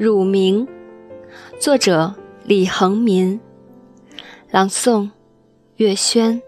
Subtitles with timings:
[0.00, 0.66] 乳名，
[1.58, 2.14] 作者
[2.46, 3.38] 李恒民，
[4.50, 5.10] 朗诵
[5.76, 6.40] 月轩。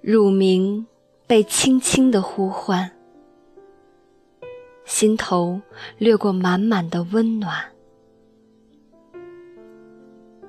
[0.00, 0.86] 乳名
[1.26, 2.92] 被轻轻的呼唤，
[4.84, 5.60] 心头
[5.98, 7.72] 掠过满满的温暖，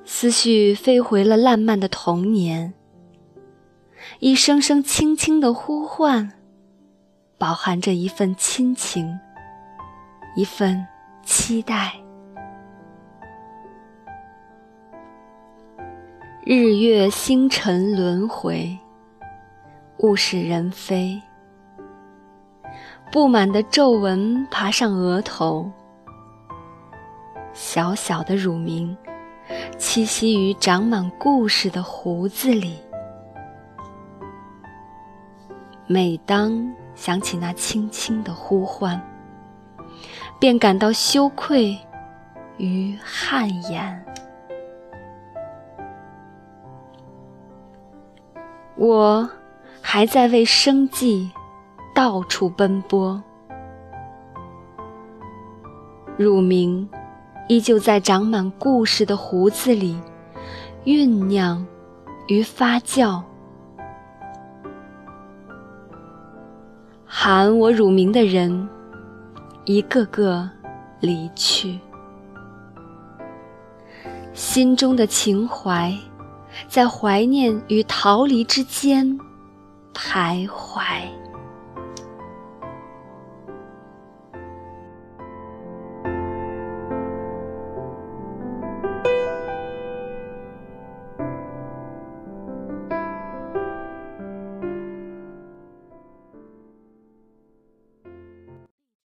[0.06, 2.76] 思绪飞回了烂漫的童年，
[4.20, 6.39] 一声声轻轻的呼唤。
[7.40, 9.18] 饱含着一份亲情，
[10.36, 10.86] 一份
[11.24, 11.94] 期待。
[16.44, 18.78] 日月星辰轮回，
[20.00, 21.18] 物是人非。
[23.10, 25.72] 布满的皱纹爬上额头，
[27.54, 28.96] 小小的乳名
[29.78, 32.78] 栖息于长满故事的胡子里。
[35.88, 39.02] 每当想起那轻轻的呼唤，
[40.38, 41.78] 便感到羞愧
[42.58, 44.06] 与汗颜。
[48.76, 49.30] 我
[49.82, 51.32] 还在为生计
[51.96, 53.24] 到处奔波，
[56.18, 56.90] 乳名
[57.48, 59.98] 依旧在长满故事的胡子里
[60.84, 61.66] 酝酿
[62.28, 63.24] 与发酵。
[67.12, 68.70] 喊我乳名的人，
[69.66, 70.48] 一个个
[71.00, 71.80] 离去，
[74.32, 75.92] 心中的情怀
[76.68, 79.20] 在怀念与逃离之间
[79.92, 81.02] 徘徊。